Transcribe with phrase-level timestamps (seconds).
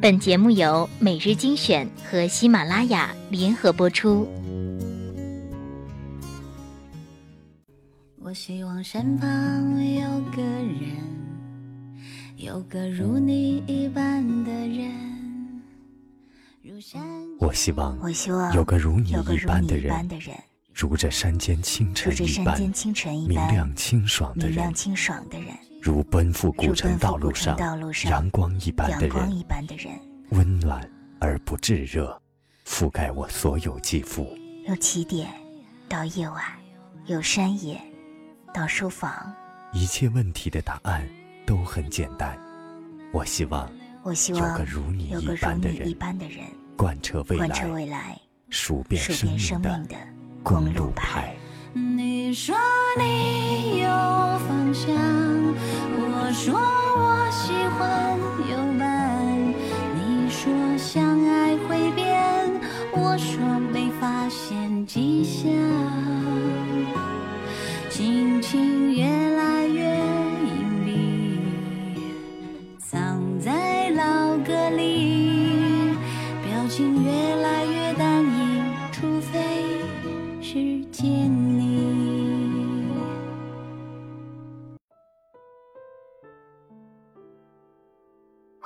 [0.00, 4.28] 本节目由每日精选和喜马拉雅联合播出。
[8.20, 9.28] 我希望身旁
[9.92, 10.94] 有个人，
[12.36, 14.92] 有个如你一般的人。
[16.62, 17.02] 如山
[17.40, 19.92] 我希望我希望有个如你一般的人，
[20.72, 25.48] 如这山间清晨一般这山间清晨一般明亮清爽，明亮清爽的人，
[25.80, 29.98] 如奔赴古城道路上道路上阳光一般的人
[30.30, 30.88] 温暖
[31.20, 32.20] 而不炙热，
[32.66, 34.26] 覆盖我所有肌肤。
[34.66, 35.28] 由起点
[35.88, 36.42] 到夜晚，
[37.06, 37.80] 由山野
[38.52, 39.32] 到书房。
[39.72, 41.08] 一切问题的答案
[41.46, 42.38] 都很简单。
[43.12, 43.70] 我希望
[44.02, 46.44] 我希有望个如你有个如一般的人你一，般的人，
[46.76, 49.96] 贯彻未贯彻来，未来，数遍生命的
[50.42, 51.34] 公公路牌。。
[51.72, 52.54] 你说
[52.98, 54.94] 你有方向，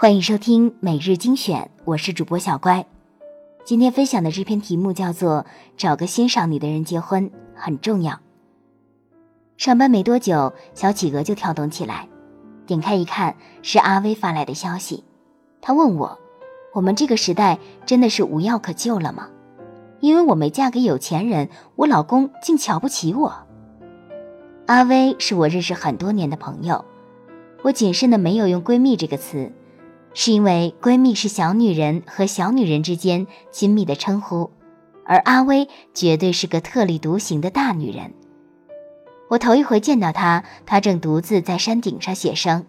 [0.03, 2.85] 欢迎收听每日精选，我是主播小乖。
[3.65, 5.47] 今天分享的这篇题目叫做
[5.79, 8.19] “找个欣赏你的人结婚很重要”。
[9.57, 12.09] 上班没多久，小企鹅就跳动起来，
[12.67, 15.05] 点开一看，是阿威发来的消息。
[15.61, 16.19] 他问我
[16.75, 19.29] ：“我们这个时代真的是无药可救了吗？
[20.01, 23.33] 因为我没嫁给有钱人，我老公竟瞧不起我。”
[24.67, 26.85] 阿威是我认识很多年的朋友，
[27.63, 29.53] 我谨慎的没有用“闺蜜”这个词。
[30.15, 34.51] 是因为闺蜜是小女人和小女人之间亲密的称呼，
[35.05, 38.13] 而阿威绝对是个特立独行的大女人。
[39.29, 42.67] 我头一回见到她，她正独自在山顶上写生。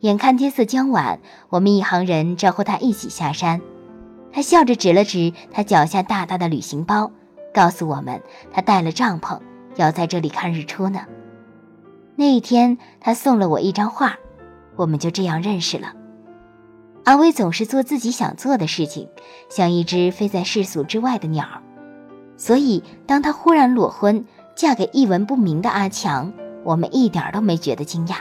[0.00, 1.20] 眼看天色将晚，
[1.50, 3.60] 我们一行人招呼她一起下山。
[4.32, 7.12] 她笑着指了指她脚下大大的旅行包，
[7.52, 9.38] 告诉我们她带了帐篷，
[9.76, 11.04] 要在这里看日出呢。
[12.16, 14.16] 那一天，她送了我一张画，
[14.76, 15.92] 我们就这样认识了。
[17.04, 19.08] 阿威总是做自己想做的事情，
[19.48, 21.46] 像一只飞在世俗之外的鸟。
[22.36, 24.24] 所以，当她忽然裸婚，
[24.54, 26.32] 嫁给一文不名的阿强，
[26.64, 28.16] 我们一点都没觉得惊讶。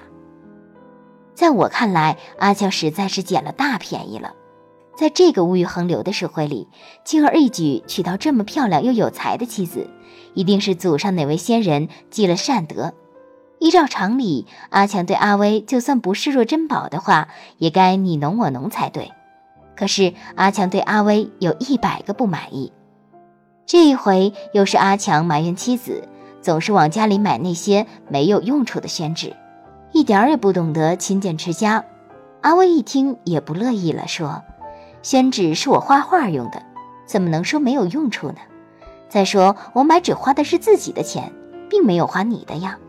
[1.34, 4.34] 在我看来，阿强实在是捡了大便宜了。
[4.96, 6.68] 在这个物欲横流的社会里，
[7.06, 9.88] 轻而易举娶到这么漂亮又有才的妻子，
[10.34, 12.94] 一定是祖上哪位先人积了善德。
[13.62, 17.28] 依照常理，阿强对阿威就算不视若珍宝的话，
[17.60, 19.12] 也该你侬我侬才对。
[19.76, 22.74] 可是阿强对阿威有一百个不满意。
[23.68, 26.08] 这一回又是阿强埋怨妻子
[26.42, 29.36] 总是往家里买那些没有用处的宣纸，
[29.92, 31.86] 一点儿也不懂得勤俭持家。
[32.42, 34.42] 阿威一听也不乐意了，说
[35.04, 36.64] ：“宣纸是我画画用的，
[37.06, 38.40] 怎么能说没有用处呢？
[39.08, 41.32] 再说我买纸花的是自己的钱，
[41.70, 42.80] 并没有花你的呀。”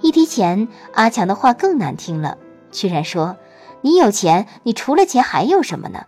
[0.00, 2.38] 一提钱，阿强的话更难听了，
[2.70, 3.36] 居然说
[3.82, 6.04] ：“你有钱，你除了钱还有什么呢？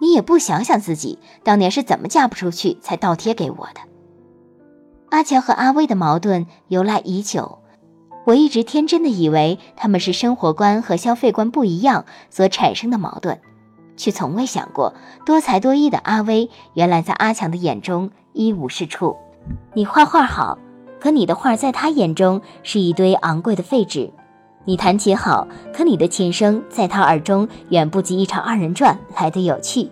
[0.00, 3.80] 你也不想想自己当年是怎么嫁不出去才倒贴给我的。”
[5.10, 7.58] 阿强和阿威的矛盾由来已久，
[8.24, 13.40] 我一直天真的以为他们是生活观和消费观不一样所产生的矛盾，
[13.96, 14.94] 却从未想过
[15.24, 19.16] 多才多艺的阿威原来在阿强的眼中一无是处。
[19.74, 20.58] 你画画好。
[21.04, 24.10] 可你的画在他眼中是一堆昂贵的废纸，
[24.64, 29.90] 你弹琴好，可你的琴声在他耳中远不及一场二人转来的有趣。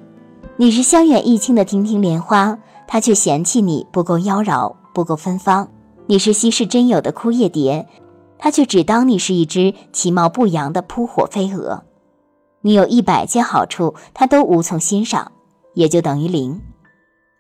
[0.57, 2.59] 你是香远益清的亭亭莲花，
[2.89, 5.69] 他却嫌弃你不够妖娆，不够芬芳。
[6.07, 7.87] 你是稀世珍有的枯叶蝶，
[8.39, 11.83] 他却只当你是一只其貌不扬的扑火飞蛾。
[12.63, 15.33] 你有一百件好处，他都无从欣赏，
[15.75, 16.63] 也就等于零。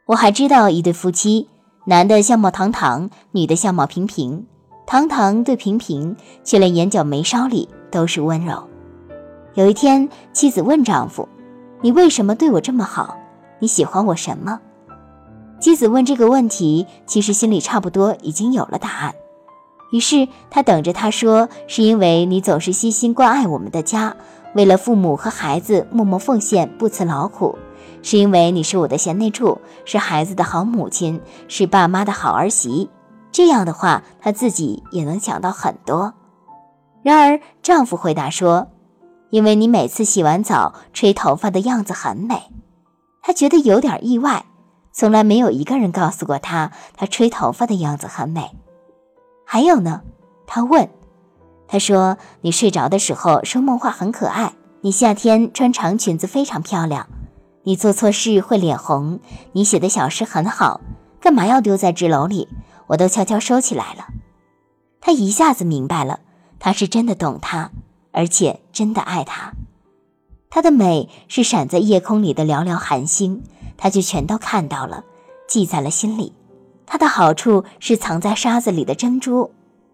[0.09, 1.49] 我还知道一对夫妻。
[1.85, 4.47] 男的相貌堂堂，女的相貌平平，
[4.87, 6.15] 堂堂对平平，
[6.45, 8.69] 却连眼角眉梢里都是温柔。
[9.55, 11.29] 有一天，妻子问丈夫
[11.83, 13.17] ：“你为什么对我这么好？
[13.59, 14.61] 你喜欢我什么？”
[15.59, 19.13] 妻子问这个问题，其实心里差不多已经有了答案。
[19.91, 24.17] 于是他等着他说：“是因为你总是悉心关爱我们的家，
[24.55, 27.59] 为了父母和孩子默默奉献，不辞劳苦。”
[28.03, 32.91] 是因为你是我的贤内助，是孩子的好母亲，是爸妈的好儿媳。
[33.31, 36.15] 这样的话，她自己也能想到很多。
[37.03, 38.69] 然而，丈夫回答说
[39.31, 42.43] ：“因为你每次洗完澡吹头发的样子很美。
[43.23, 44.45] 他觉得有点意外，
[44.93, 48.51] 从来没有一个人告诉过他，他吹头发的样子很美。
[49.45, 50.03] 还有呢，
[50.47, 50.89] 他问，
[51.67, 54.53] 他说你睡着的时候说梦话很可爱，
[54.83, 57.09] 你夏天穿长裙子非常漂亮，
[57.65, 59.21] 你做错事会脸红，
[59.53, 60.81] 你写的小诗很好，
[61.21, 62.49] 干嘛要丢在纸篓里？
[62.89, 64.07] 我都悄悄收起来了。
[65.01, 66.21] 他一下子明白了，
[66.59, 67.71] 他是真的懂他，
[68.11, 69.53] 而且真的爱他。
[70.51, 73.43] 他的美是闪在夜空里的寥寥寒星，
[73.77, 75.05] 他就全都看到了，
[75.49, 76.33] 记在了心里。
[76.85, 79.51] 他的好处是藏在沙子里的珍珠，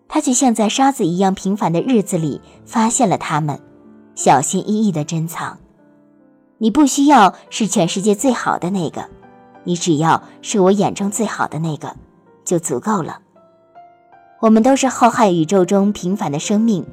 [0.08, 3.60] 他却像在沙子一样平凡的日子里发现了它们，
[4.16, 5.58] 小心翼翼的珍藏。
[6.58, 9.04] 你不需要是全世界最好的那个，
[9.62, 11.94] 你只要是我眼中最好的那个，
[12.44, 13.20] 就足够了。
[14.40, 16.84] 我们都是浩瀚宇宙中平凡的生命，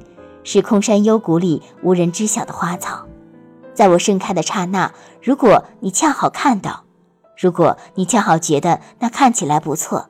[0.44, 3.04] 是空山幽谷里无人知晓的花草。
[3.74, 6.84] 在我盛开的刹那，如果你恰好看到，
[7.36, 10.08] 如果你恰好觉得那看起来不错，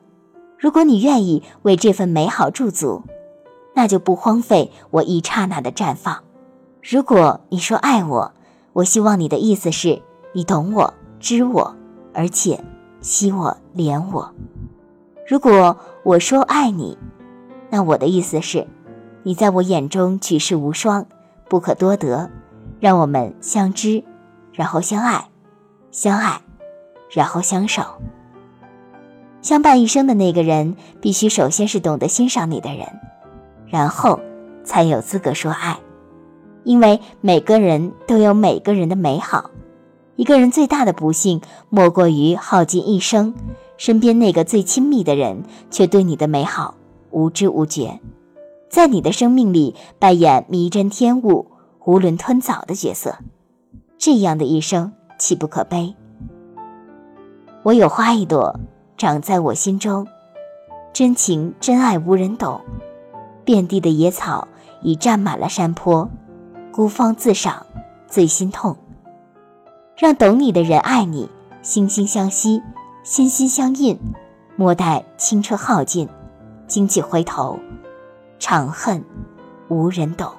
[0.58, 3.02] 如果你愿意为这份美好驻足，
[3.74, 6.22] 那就不荒废我一刹那的绽放。
[6.82, 8.32] 如果你说爱我，
[8.76, 10.02] 我希望你的意思是
[10.34, 11.74] 你懂我、知我，
[12.12, 12.62] 而且
[13.00, 14.30] 惜我、怜我。
[15.26, 16.98] 如果我说爱你，
[17.70, 18.66] 那我的意思是，
[19.22, 21.06] 你在我眼中举世无双，
[21.48, 22.30] 不可多得，
[22.78, 24.04] 让我们相知，
[24.52, 25.30] 然后相爱，
[25.90, 26.42] 相爱，
[27.08, 27.82] 然后相守，
[29.40, 32.86] 相伴一生的那个人，必须首先是懂得欣赏你的人，
[33.68, 34.20] 然后
[34.64, 35.78] 才有资格说爱，
[36.66, 39.52] 因为每个人都有每个人的美好，
[40.16, 41.40] 一个人最大的不幸，
[41.70, 43.32] 莫过于耗尽一生，
[43.76, 46.74] 身边那个最亲密的人，却对你的美好。
[47.12, 48.00] 无知无觉，
[48.68, 51.46] 在你的生命里扮演迷真天物、
[51.78, 53.14] 囫囵吞枣的角色，
[53.96, 55.94] 这样的一生岂不可悲？
[57.62, 58.58] 我有花一朵，
[58.98, 60.04] 长在我心中，
[60.92, 62.60] 真情真爱无人懂，
[63.44, 64.48] 遍地的野草
[64.82, 66.10] 已占满了山坡，
[66.76, 67.64] 孤芳自赏
[68.06, 68.76] 最心痛。
[69.96, 71.26] 让懂你的人爱你，
[71.62, 72.62] 惺惺相惜，
[73.02, 73.98] 心心相印，
[74.56, 76.06] 莫待青春耗尽。
[76.66, 77.58] 惊起回头，
[78.38, 79.02] 长恨
[79.68, 80.30] 无人懂。